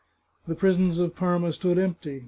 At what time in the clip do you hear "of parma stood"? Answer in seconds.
0.97-1.77